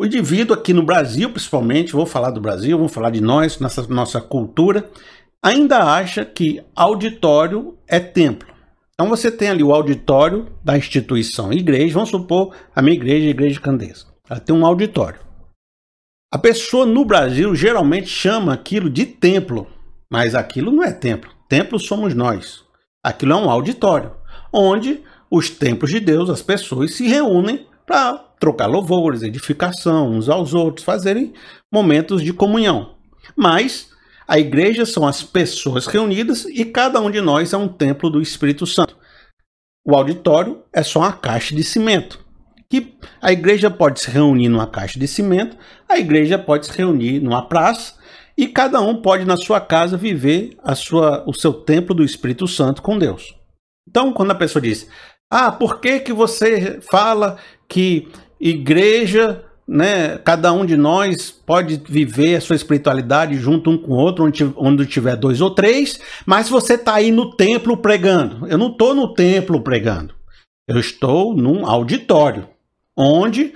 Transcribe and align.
O 0.00 0.06
indivíduo 0.06 0.54
aqui 0.54 0.72
no 0.72 0.84
Brasil, 0.84 1.28
principalmente, 1.28 1.92
vou 1.92 2.06
falar 2.06 2.30
do 2.30 2.40
Brasil, 2.40 2.78
vou 2.78 2.88
falar 2.88 3.10
de 3.10 3.20
nós, 3.20 3.58
nossa, 3.58 3.84
nossa 3.88 4.20
cultura, 4.20 4.88
ainda 5.42 5.78
acha 5.78 6.24
que 6.24 6.62
auditório 6.76 7.76
é 7.84 7.98
templo. 7.98 8.48
Então 8.94 9.08
você 9.08 9.28
tem 9.28 9.48
ali 9.48 9.64
o 9.64 9.74
auditório 9.74 10.46
da 10.64 10.78
instituição 10.78 11.52
igreja, 11.52 11.94
vamos 11.94 12.10
supor 12.10 12.54
a 12.72 12.80
minha 12.80 12.94
igreja, 12.94 13.26
a 13.26 13.30
igreja 13.30 13.54
de 13.54 13.60
Candeias. 13.60 14.06
Ela 14.30 14.38
tem 14.38 14.54
um 14.54 14.64
auditório. 14.64 15.18
A 16.32 16.38
pessoa 16.38 16.86
no 16.86 17.04
Brasil 17.04 17.52
geralmente 17.56 18.06
chama 18.06 18.54
aquilo 18.54 18.88
de 18.88 19.04
templo, 19.04 19.66
mas 20.08 20.36
aquilo 20.36 20.70
não 20.70 20.84
é 20.84 20.92
templo. 20.92 21.28
Templo 21.48 21.76
somos 21.76 22.14
nós. 22.14 22.62
Aquilo 23.04 23.32
é 23.32 23.36
um 23.36 23.50
auditório, 23.50 24.12
onde 24.52 25.02
os 25.28 25.50
templos 25.50 25.90
de 25.90 25.98
Deus, 25.98 26.30
as 26.30 26.40
pessoas 26.40 26.94
se 26.94 27.08
reúnem 27.08 27.66
para 27.88 28.18
trocar 28.38 28.66
louvores, 28.66 29.22
edificação 29.22 30.10
uns 30.10 30.28
aos 30.28 30.52
outros, 30.52 30.84
fazerem 30.84 31.32
momentos 31.72 32.22
de 32.22 32.34
comunhão. 32.34 32.96
Mas 33.34 33.88
a 34.28 34.38
igreja 34.38 34.84
são 34.84 35.06
as 35.06 35.22
pessoas 35.22 35.86
reunidas 35.86 36.44
e 36.44 36.66
cada 36.66 37.00
um 37.00 37.10
de 37.10 37.22
nós 37.22 37.54
é 37.54 37.56
um 37.56 37.66
templo 37.66 38.10
do 38.10 38.20
Espírito 38.20 38.66
Santo. 38.66 38.94
O 39.86 39.96
auditório 39.96 40.62
é 40.70 40.82
só 40.82 40.98
uma 40.98 41.14
caixa 41.14 41.54
de 41.54 41.64
cimento. 41.64 42.22
Que 42.70 42.98
a 43.22 43.32
igreja 43.32 43.70
pode 43.70 44.00
se 44.00 44.10
reunir 44.10 44.50
numa 44.50 44.66
caixa 44.66 45.00
de 45.00 45.08
cimento, 45.08 45.56
a 45.88 45.98
igreja 45.98 46.38
pode 46.38 46.66
se 46.66 46.76
reunir 46.76 47.20
numa 47.20 47.48
praça 47.48 47.94
e 48.36 48.46
cada 48.46 48.82
um 48.82 49.00
pode 49.00 49.24
na 49.24 49.38
sua 49.38 49.62
casa 49.62 49.96
viver 49.96 50.58
a 50.62 50.74
sua, 50.74 51.24
o 51.26 51.32
seu 51.32 51.54
templo 51.54 51.94
do 51.94 52.04
Espírito 52.04 52.46
Santo 52.46 52.82
com 52.82 52.98
Deus. 52.98 53.34
Então, 53.88 54.12
quando 54.12 54.32
a 54.32 54.34
pessoa 54.34 54.60
diz: 54.60 54.86
"Ah, 55.30 55.52
por 55.52 55.80
que 55.80 56.00
que 56.00 56.12
você 56.12 56.80
fala 56.80 57.38
que 57.68 58.08
igreja, 58.40 59.44
né, 59.66 60.16
cada 60.18 60.52
um 60.52 60.64
de 60.64 60.76
nós 60.76 61.30
pode 61.30 61.82
viver 61.88 62.36
a 62.36 62.40
sua 62.40 62.56
espiritualidade 62.56 63.34
junto 63.34 63.70
um 63.70 63.76
com 63.76 63.92
o 63.92 63.96
outro, 63.96 64.24
onde, 64.56 64.86
tiver 64.86 65.16
dois 65.16 65.40
ou 65.40 65.54
três, 65.54 66.00
mas 66.24 66.48
você 66.48 66.74
está 66.74 66.94
aí 66.94 67.10
no 67.10 67.36
templo 67.36 67.76
pregando. 67.76 68.46
Eu 68.46 68.56
não 68.56 68.70
estou 68.70 68.94
no 68.94 69.12
templo 69.12 69.60
pregando. 69.60 70.14
Eu 70.66 70.78
estou 70.78 71.34
num 71.34 71.66
auditório, 71.66 72.48
onde 72.96 73.54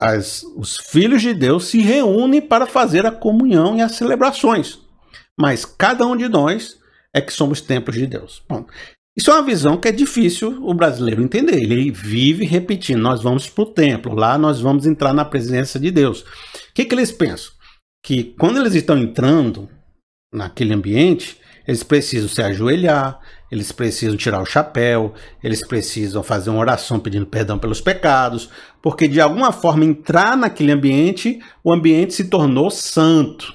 as, 0.00 0.42
os 0.56 0.76
filhos 0.76 1.22
de 1.22 1.32
Deus 1.32 1.66
se 1.66 1.80
reúnem 1.80 2.40
para 2.40 2.66
fazer 2.66 3.06
a 3.06 3.10
comunhão 3.10 3.76
e 3.76 3.82
as 3.82 3.92
celebrações. 3.92 4.78
Mas 5.38 5.64
cada 5.64 6.06
um 6.06 6.16
de 6.16 6.28
nós 6.28 6.78
é 7.14 7.20
que 7.20 7.32
somos 7.32 7.60
templos 7.60 7.96
de 7.96 8.06
Deus. 8.06 8.42
Bom, 8.48 8.66
isso 9.16 9.30
é 9.30 9.34
uma 9.34 9.42
visão 9.42 9.78
que 9.78 9.88
é 9.88 9.92
difícil 9.92 10.58
o 10.62 10.74
brasileiro 10.74 11.22
entender. 11.22 11.56
Ele 11.56 11.90
vive 11.90 12.44
repetindo: 12.44 13.00
nós 13.00 13.22
vamos 13.22 13.48
para 13.48 13.62
o 13.62 13.72
templo, 13.72 14.14
lá 14.14 14.36
nós 14.36 14.60
vamos 14.60 14.86
entrar 14.86 15.14
na 15.14 15.24
presença 15.24 15.80
de 15.80 15.90
Deus. 15.90 16.20
O 16.20 16.26
que, 16.74 16.84
que 16.84 16.94
eles 16.94 17.10
pensam? 17.10 17.52
Que 18.04 18.34
quando 18.38 18.58
eles 18.58 18.74
estão 18.74 18.98
entrando 18.98 19.68
naquele 20.32 20.74
ambiente, 20.74 21.38
eles 21.66 21.82
precisam 21.82 22.28
se 22.28 22.42
ajoelhar, 22.42 23.18
eles 23.50 23.72
precisam 23.72 24.16
tirar 24.16 24.42
o 24.42 24.46
chapéu, 24.46 25.14
eles 25.42 25.66
precisam 25.66 26.22
fazer 26.22 26.50
uma 26.50 26.60
oração 26.60 27.00
pedindo 27.00 27.26
perdão 27.26 27.58
pelos 27.58 27.80
pecados, 27.80 28.50
porque 28.82 29.08
de 29.08 29.20
alguma 29.20 29.50
forma 29.50 29.84
entrar 29.84 30.36
naquele 30.36 30.72
ambiente, 30.72 31.40
o 31.64 31.72
ambiente 31.72 32.12
se 32.12 32.28
tornou 32.28 32.70
santo. 32.70 33.54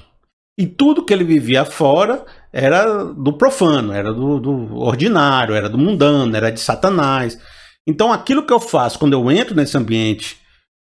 E 0.57 0.65
tudo 0.65 1.05
que 1.05 1.13
ele 1.13 1.23
vivia 1.23 1.63
fora 1.63 2.25
era 2.53 3.05
do 3.05 3.33
profano, 3.33 3.93
era 3.93 4.13
do, 4.13 4.39
do 4.39 4.77
ordinário, 4.77 5.55
era 5.55 5.69
do 5.69 5.77
mundano, 5.77 6.35
era 6.35 6.51
de 6.51 6.59
Satanás. 6.59 7.39
Então 7.87 8.11
aquilo 8.11 8.45
que 8.45 8.53
eu 8.53 8.59
faço 8.59 8.99
quando 8.99 9.13
eu 9.13 9.31
entro 9.31 9.55
nesse 9.55 9.77
ambiente 9.77 10.37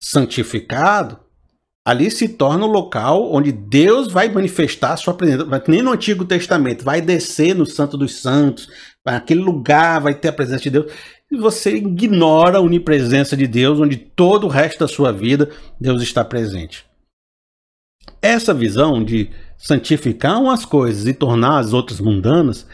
santificado, 0.03 1.19
ali 1.85 2.11
se 2.11 2.29
torna 2.29 2.65
o 2.65 2.71
local 2.71 3.33
onde 3.33 3.53
Deus 3.53 4.13
vai 4.13 4.29
manifestar 4.29 4.93
a 4.93 4.97
sua 4.97 5.15
presença. 5.15 5.47
Nem 5.69 5.83
no 5.83 5.93
Antigo 5.93 6.25
Testamento, 6.25 6.85
vai 6.85 7.01
descer 7.01 7.55
no 7.55 7.67
Santo 7.67 7.97
dos 7.97 8.21
Santos, 8.21 8.69
aquele 9.05 9.41
lugar 9.41 10.01
vai 10.01 10.15
ter 10.15 10.29
a 10.29 10.33
presença 10.33 10.65
de 10.65 10.71
Deus. 10.71 10.93
E 11.31 11.37
você 11.37 11.75
ignora 11.77 12.59
a 12.59 12.61
onipresença 12.61 13.37
de 13.37 13.49
Deus, 13.49 13.81
onde 13.81 13.97
todo 13.97 14.45
o 14.45 14.51
resto 14.51 14.81
da 14.81 14.89
sua 14.89 15.13
vida 15.13 15.51
Deus 15.81 16.03
está 16.03 16.25
presente. 16.25 16.86
Essa 18.27 18.53
visão 18.53 19.05
de 19.05 19.31
santificar 19.57 20.43
umas 20.43 20.65
coisas 20.65 21.07
e 21.07 21.15
tornar 21.15 21.59
as 21.59 21.73
outras 21.73 22.01
mundanas 22.01 22.67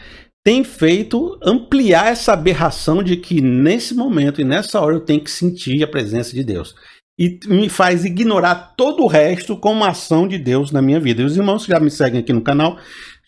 tem 0.43 0.63
feito 0.63 1.37
ampliar 1.43 2.07
essa 2.07 2.33
aberração 2.33 3.03
de 3.03 3.15
que 3.17 3.39
nesse 3.39 3.93
momento 3.93 4.41
e 4.41 4.43
nessa 4.43 4.81
hora 4.81 4.95
eu 4.95 5.01
tenho 5.05 5.23
que 5.23 5.29
sentir 5.29 5.83
a 5.83 5.87
presença 5.87 6.33
de 6.33 6.43
Deus. 6.43 6.73
E 7.19 7.39
me 7.45 7.69
faz 7.69 8.03
ignorar 8.03 8.73
todo 8.75 9.03
o 9.03 9.07
resto 9.07 9.55
como 9.55 9.83
ação 9.83 10.27
de 10.27 10.39
Deus 10.39 10.71
na 10.71 10.81
minha 10.81 10.99
vida. 10.99 11.21
E 11.21 11.25
os 11.25 11.37
irmãos 11.37 11.67
que 11.67 11.71
já 11.71 11.79
me 11.79 11.91
seguem 11.91 12.21
aqui 12.21 12.33
no 12.33 12.41
canal 12.41 12.79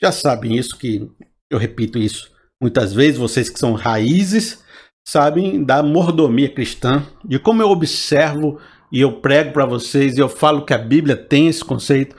já 0.02 0.12
sabem 0.12 0.58
isso, 0.58 0.80
que 0.80 1.08
eu 1.48 1.60
repito 1.60 2.00
isso 2.00 2.32
muitas 2.60 2.92
vezes. 2.92 3.20
Vocês 3.20 3.52
que 3.52 3.60
são 3.60 3.74
raízes 3.74 4.64
sabem 5.08 5.64
da 5.64 5.84
mordomia 5.84 6.50
cristã, 6.50 7.06
de 7.24 7.38
como 7.38 7.62
eu 7.62 7.70
observo 7.70 8.60
e 8.96 9.02
eu 9.02 9.12
prego 9.12 9.52
para 9.52 9.66
vocês 9.66 10.18
e 10.18 10.22
eu 10.22 10.30
falo 10.30 10.64
que 10.64 10.74
a 10.74 10.78
Bíblia 10.78 11.18
tem 11.18 11.50
esse 11.50 11.62
conceito 11.62 12.16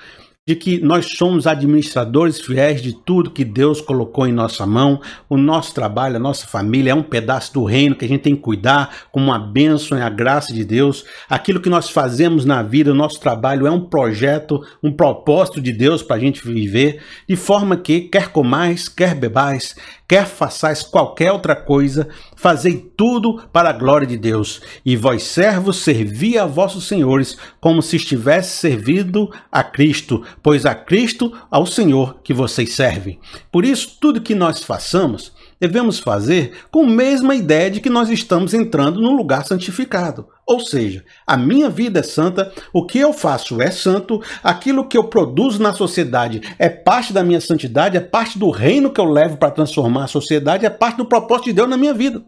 de 0.48 0.54
que 0.54 0.78
nós 0.78 1.06
somos 1.16 1.44
administradores 1.44 2.40
fiéis 2.40 2.80
de 2.80 2.92
tudo 2.92 3.32
que 3.32 3.44
Deus 3.44 3.80
colocou 3.80 4.28
em 4.28 4.32
nossa 4.32 4.64
mão. 4.64 5.00
O 5.28 5.36
nosso 5.36 5.74
trabalho, 5.74 6.14
a 6.14 6.20
nossa 6.20 6.46
família 6.46 6.92
é 6.92 6.94
um 6.94 7.02
pedaço 7.02 7.52
do 7.54 7.64
reino 7.64 7.96
que 7.96 8.04
a 8.04 8.08
gente 8.08 8.20
tem 8.22 8.36
que 8.36 8.42
cuidar 8.42 8.94
como 9.10 9.26
uma 9.26 9.40
bênção 9.40 9.98
e 9.98 10.00
a 10.00 10.08
graça 10.08 10.54
de 10.54 10.64
Deus. 10.64 11.04
Aquilo 11.28 11.58
que 11.58 11.68
nós 11.68 11.90
fazemos 11.90 12.44
na 12.44 12.62
vida, 12.62 12.92
o 12.92 12.94
nosso 12.94 13.18
trabalho 13.18 13.66
é 13.66 13.70
um 13.72 13.80
projeto, 13.80 14.64
um 14.80 14.92
propósito 14.92 15.60
de 15.60 15.72
Deus 15.72 16.00
para 16.00 16.14
a 16.14 16.20
gente 16.20 16.46
viver, 16.46 17.02
de 17.28 17.34
forma 17.34 17.76
que 17.76 18.02
quer 18.02 18.28
comais, 18.28 18.88
quer 18.88 19.16
bebais, 19.16 19.74
quer 20.08 20.26
façais 20.26 20.82
qualquer 20.82 21.32
outra 21.32 21.56
coisa, 21.56 22.08
fazei 22.36 22.76
tudo 22.96 23.42
para 23.52 23.70
a 23.70 23.72
glória 23.72 24.06
de 24.06 24.16
Deus. 24.16 24.60
E 24.84 24.96
vós, 24.96 25.24
servos, 25.24 25.78
servi 25.78 26.38
a 26.38 26.46
vossos 26.46 26.86
senhores 26.86 27.36
como 27.60 27.82
se 27.82 27.96
estivesse 27.96 28.58
servido 28.58 29.28
a 29.50 29.64
Cristo, 29.64 30.22
pois 30.46 30.64
a 30.64 30.76
Cristo, 30.76 31.32
ao 31.50 31.66
Senhor 31.66 32.20
que 32.22 32.32
vocês 32.32 32.72
servem. 32.72 33.18
Por 33.50 33.64
isso, 33.64 33.96
tudo 34.00 34.20
que 34.20 34.32
nós 34.32 34.62
façamos, 34.62 35.32
devemos 35.58 35.98
fazer 35.98 36.52
com 36.70 36.84
a 36.84 36.88
mesma 36.88 37.34
ideia 37.34 37.68
de 37.68 37.80
que 37.80 37.90
nós 37.90 38.08
estamos 38.10 38.54
entrando 38.54 39.00
num 39.00 39.16
lugar 39.16 39.44
santificado. 39.44 40.28
Ou 40.46 40.60
seja, 40.60 41.04
a 41.26 41.36
minha 41.36 41.68
vida 41.68 41.98
é 41.98 42.02
santa, 42.04 42.52
o 42.72 42.86
que 42.86 42.96
eu 42.96 43.12
faço 43.12 43.60
é 43.60 43.72
santo, 43.72 44.22
aquilo 44.40 44.86
que 44.86 44.96
eu 44.96 45.08
produzo 45.08 45.60
na 45.60 45.72
sociedade 45.72 46.40
é 46.60 46.68
parte 46.68 47.12
da 47.12 47.24
minha 47.24 47.40
santidade, 47.40 47.96
é 47.96 48.00
parte 48.00 48.38
do 48.38 48.48
reino 48.48 48.92
que 48.92 49.00
eu 49.00 49.04
levo 49.04 49.38
para 49.38 49.50
transformar 49.50 50.04
a 50.04 50.06
sociedade, 50.06 50.64
é 50.64 50.70
parte 50.70 50.98
do 50.98 51.06
propósito 51.06 51.46
de 51.46 51.54
Deus 51.54 51.68
na 51.68 51.76
minha 51.76 51.92
vida. 51.92 52.22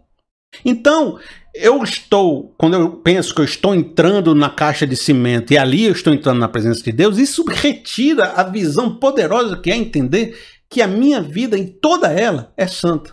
Então, 0.65 1.19
eu 1.55 1.83
estou, 1.83 2.55
quando 2.59 2.75
eu 2.75 2.91
penso 2.91 3.35
que 3.35 3.41
eu 3.41 3.45
estou 3.45 3.75
entrando 3.75 4.35
na 4.35 4.51
caixa 4.51 4.87
de 4.87 4.97
cimento 4.97 5.53
e 5.53 5.59
ali 5.59 5.85
eu 5.85 5.93
estou 5.93 6.13
entrando 6.13 6.39
na 6.39 6.49
presença 6.49 6.83
de 6.83 6.93
Deus, 6.93 7.19
isso 7.19 7.45
retira 7.45 8.33
a 8.33 8.43
visão 8.43 8.97
poderosa 8.97 9.57
que 9.57 9.71
é 9.71 9.77
entender 9.77 10.39
que 10.71 10.83
a 10.83 10.87
minha 10.87 11.21
vida 11.21 11.59
em 11.59 11.67
toda 11.67 12.13
ela 12.13 12.53
é 12.57 12.67
santa. 12.67 13.13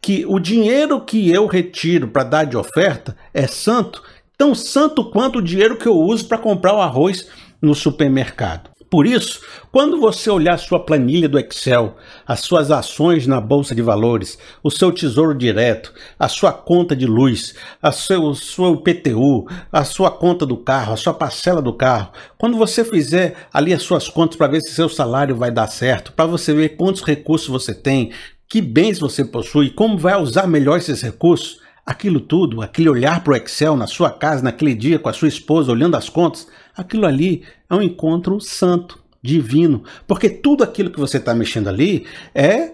Que 0.00 0.24
o 0.26 0.40
dinheiro 0.40 1.04
que 1.04 1.30
eu 1.30 1.46
retiro 1.46 2.08
para 2.08 2.24
dar 2.24 2.44
de 2.44 2.56
oferta 2.56 3.16
é 3.32 3.46
santo, 3.46 4.02
tão 4.36 4.54
santo 4.54 5.10
quanto 5.10 5.38
o 5.38 5.42
dinheiro 5.42 5.76
que 5.76 5.86
eu 5.86 5.96
uso 5.96 6.26
para 6.26 6.38
comprar 6.38 6.74
o 6.74 6.80
arroz 6.80 7.28
no 7.62 7.74
supermercado. 7.74 8.69
Por 8.90 9.06
isso, 9.06 9.40
quando 9.70 10.00
você 10.00 10.28
olhar 10.28 10.58
sua 10.58 10.80
planilha 10.80 11.28
do 11.28 11.38
Excel, 11.38 11.96
as 12.26 12.40
suas 12.40 12.72
ações 12.72 13.24
na 13.24 13.40
bolsa 13.40 13.72
de 13.72 13.80
valores, 13.80 14.36
o 14.64 14.70
seu 14.70 14.90
tesouro 14.90 15.32
direto, 15.32 15.94
a 16.18 16.26
sua 16.26 16.52
conta 16.52 16.96
de 16.96 17.06
luz, 17.06 17.54
a 17.80 17.92
seu, 17.92 18.34
sua 18.34 18.72
IPTU, 18.72 19.46
a 19.70 19.84
sua 19.84 20.10
conta 20.10 20.44
do 20.44 20.56
carro, 20.56 20.92
a 20.92 20.96
sua 20.96 21.14
parcela 21.14 21.62
do 21.62 21.72
carro, 21.72 22.10
quando 22.36 22.56
você 22.56 22.84
fizer 22.84 23.36
ali 23.52 23.72
as 23.72 23.82
suas 23.82 24.08
contas 24.08 24.36
para 24.36 24.48
ver 24.50 24.60
se 24.60 24.74
seu 24.74 24.88
salário 24.88 25.36
vai 25.36 25.52
dar 25.52 25.68
certo, 25.68 26.12
para 26.12 26.26
você 26.26 26.52
ver 26.52 26.70
quantos 26.70 27.02
recursos 27.02 27.46
você 27.46 27.72
tem, 27.72 28.10
que 28.48 28.60
bens 28.60 28.98
você 28.98 29.24
possui, 29.24 29.70
como 29.70 29.96
vai 29.96 30.20
usar 30.20 30.48
melhor 30.48 30.78
esses 30.78 31.00
recursos, 31.00 31.59
aquilo 31.90 32.20
tudo, 32.20 32.62
aquele 32.62 32.88
olhar 32.88 33.24
para 33.24 33.32
o 33.32 33.36
Excel 33.36 33.74
na 33.74 33.88
sua 33.88 34.10
casa, 34.10 34.44
naquele 34.44 34.74
dia 34.76 34.96
com 34.96 35.08
a 35.08 35.12
sua 35.12 35.26
esposa, 35.26 35.72
olhando 35.72 35.96
as 35.96 36.08
contas, 36.08 36.46
aquilo 36.76 37.04
ali 37.04 37.42
é 37.68 37.74
um 37.74 37.82
encontro 37.82 38.40
santo, 38.40 38.96
divino, 39.20 39.82
porque 40.06 40.30
tudo 40.30 40.62
aquilo 40.62 40.90
que 40.90 41.00
você 41.00 41.16
está 41.16 41.34
mexendo 41.34 41.66
ali 41.68 42.06
é 42.32 42.72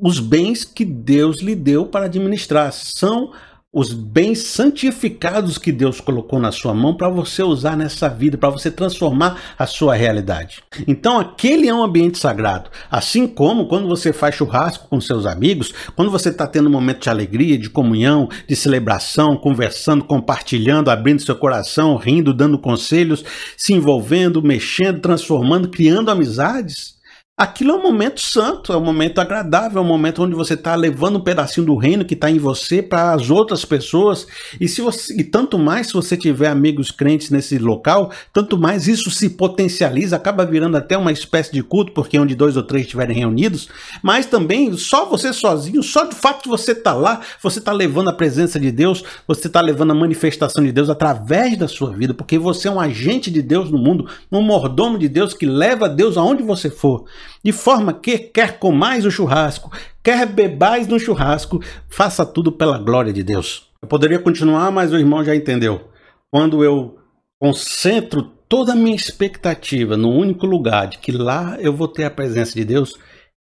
os 0.00 0.18
bens 0.18 0.64
que 0.64 0.82
Deus 0.82 1.42
lhe 1.42 1.54
deu 1.54 1.84
para 1.84 2.06
administrar, 2.06 2.72
são 2.72 3.32
os 3.74 3.92
bens 3.92 4.38
santificados 4.38 5.58
que 5.58 5.72
Deus 5.72 6.00
colocou 6.00 6.38
na 6.38 6.52
sua 6.52 6.72
mão 6.72 6.96
para 6.96 7.08
você 7.08 7.42
usar 7.42 7.76
nessa 7.76 8.08
vida, 8.08 8.38
para 8.38 8.48
você 8.48 8.70
transformar 8.70 9.42
a 9.58 9.66
sua 9.66 9.96
realidade. 9.96 10.62
Então, 10.86 11.18
aquele 11.18 11.68
é 11.68 11.74
um 11.74 11.82
ambiente 11.82 12.16
sagrado. 12.16 12.70
Assim 12.88 13.26
como 13.26 13.66
quando 13.66 13.88
você 13.88 14.12
faz 14.12 14.36
churrasco 14.36 14.86
com 14.88 15.00
seus 15.00 15.26
amigos, 15.26 15.74
quando 15.96 16.10
você 16.12 16.28
está 16.28 16.46
tendo 16.46 16.68
um 16.68 16.72
momento 16.72 17.02
de 17.02 17.10
alegria, 17.10 17.58
de 17.58 17.68
comunhão, 17.68 18.28
de 18.48 18.54
celebração, 18.54 19.36
conversando, 19.36 20.04
compartilhando, 20.04 20.88
abrindo 20.88 21.20
seu 21.20 21.34
coração, 21.34 21.96
rindo, 21.96 22.32
dando 22.32 22.56
conselhos, 22.56 23.24
se 23.56 23.72
envolvendo, 23.72 24.40
mexendo, 24.40 25.00
transformando, 25.00 25.68
criando 25.68 26.12
amizades. 26.12 26.94
Aquilo 27.36 27.72
é 27.72 27.74
um 27.74 27.82
momento 27.82 28.20
santo, 28.20 28.72
é 28.72 28.76
um 28.76 28.84
momento 28.84 29.20
agradável, 29.20 29.78
é 29.78 29.84
um 29.84 29.88
momento 29.88 30.22
onde 30.22 30.36
você 30.36 30.54
está 30.54 30.76
levando 30.76 31.16
um 31.16 31.20
pedacinho 31.20 31.66
do 31.66 31.74
reino 31.74 32.04
que 32.04 32.14
está 32.14 32.30
em 32.30 32.38
você 32.38 32.80
para 32.80 33.12
as 33.12 33.28
outras 33.28 33.64
pessoas. 33.64 34.24
E 34.60 34.68
se 34.68 34.80
você, 34.80 35.12
e 35.20 35.24
tanto 35.24 35.58
mais 35.58 35.88
se 35.88 35.94
você 35.94 36.16
tiver 36.16 36.46
amigos 36.46 36.92
crentes 36.92 37.30
nesse 37.30 37.58
local, 37.58 38.12
tanto 38.32 38.56
mais 38.56 38.86
isso 38.86 39.10
se 39.10 39.30
potencializa, 39.30 40.14
acaba 40.14 40.46
virando 40.46 40.76
até 40.76 40.96
uma 40.96 41.10
espécie 41.10 41.50
de 41.50 41.60
culto, 41.60 41.90
porque 41.90 42.16
onde 42.20 42.36
dois 42.36 42.56
ou 42.56 42.62
três 42.62 42.84
estiverem 42.84 43.16
reunidos. 43.16 43.68
Mas 44.00 44.26
também 44.26 44.72
só 44.76 45.04
você 45.04 45.32
sozinho, 45.32 45.82
só 45.82 46.04
do 46.04 46.14
fato 46.14 46.44
de 46.44 46.48
você 46.48 46.70
estar 46.70 46.92
tá 46.92 46.96
lá, 46.96 47.20
você 47.42 47.58
está 47.58 47.72
levando 47.72 48.10
a 48.10 48.12
presença 48.12 48.60
de 48.60 48.70
Deus, 48.70 49.02
você 49.26 49.48
está 49.48 49.60
levando 49.60 49.90
a 49.90 49.96
manifestação 49.96 50.62
de 50.62 50.70
Deus 50.70 50.88
através 50.88 51.58
da 51.58 51.66
sua 51.66 51.90
vida, 51.90 52.14
porque 52.14 52.38
você 52.38 52.68
é 52.68 52.70
um 52.70 52.78
agente 52.78 53.28
de 53.28 53.42
Deus 53.42 53.72
no 53.72 53.78
mundo, 53.78 54.08
um 54.30 54.40
mordomo 54.40 54.96
de 54.96 55.08
Deus 55.08 55.34
que 55.34 55.46
leva 55.46 55.88
Deus 55.88 56.16
aonde 56.16 56.44
você 56.44 56.70
for 56.70 57.06
de 57.42 57.52
forma 57.52 57.92
que 57.92 58.18
quer 58.18 58.58
comais 58.58 59.04
o 59.04 59.10
churrasco, 59.10 59.70
quer 60.02 60.26
bebais 60.26 60.86
no 60.86 60.98
churrasco, 60.98 61.60
faça 61.88 62.24
tudo 62.24 62.50
pela 62.50 62.78
glória 62.78 63.12
de 63.12 63.22
Deus. 63.22 63.70
Eu 63.82 63.88
poderia 63.88 64.18
continuar, 64.18 64.70
mas 64.70 64.92
o 64.92 64.98
irmão 64.98 65.24
já 65.24 65.34
entendeu. 65.34 65.88
Quando 66.30 66.64
eu 66.64 66.98
concentro 67.40 68.22
toda 68.48 68.72
a 68.72 68.76
minha 68.76 68.96
expectativa 68.96 69.96
no 69.96 70.10
único 70.10 70.46
lugar 70.46 70.88
de 70.88 70.98
que 70.98 71.12
lá 71.12 71.56
eu 71.60 71.72
vou 71.72 71.88
ter 71.88 72.04
a 72.04 72.10
presença 72.10 72.54
de 72.54 72.64
Deus, 72.64 72.94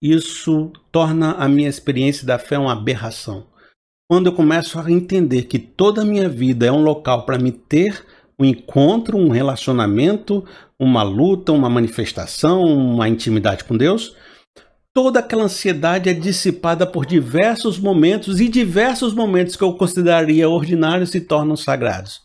isso 0.02 0.72
torna 0.92 1.34
a 1.34 1.48
minha 1.48 1.70
experiência 1.70 2.26
da 2.26 2.40
fé 2.40 2.58
uma 2.58 2.74
aberração. 2.74 3.46
Quando 4.10 4.26
eu 4.28 4.34
começo 4.34 4.80
a 4.80 4.92
entender 4.92 5.44
que 5.44 5.60
toda 5.60 6.02
a 6.02 6.06
minha 6.06 6.28
vida 6.28 6.66
é 6.66 6.72
um 6.72 6.84
local 6.84 7.26
para 7.26 7.38
me 7.38 7.52
ter 7.52 8.04
um 8.38 8.44
encontro, 8.44 9.18
um 9.18 9.30
relacionamento, 9.30 10.44
uma 10.82 11.04
luta, 11.04 11.52
uma 11.52 11.70
manifestação, 11.70 12.64
uma 12.64 13.08
intimidade 13.08 13.64
com 13.64 13.78
Deus, 13.78 14.16
toda 14.92 15.20
aquela 15.20 15.44
ansiedade 15.44 16.10
é 16.10 16.14
dissipada 16.14 16.88
por 16.88 17.06
diversos 17.06 17.78
momentos 17.78 18.42
e 18.42 18.50
diversos 18.50 19.14
momentos 19.14 19.56
que 19.56 19.64
eu 19.64 19.74
consideraria 19.74 20.50
ordinários 20.50 21.12
se 21.12 21.22
tornam 21.22 21.56
sagrados. 21.56 22.22